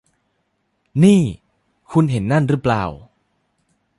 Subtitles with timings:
[1.03, 1.21] นี่
[1.91, 2.83] คุณเห็นนั่นรึเปล่า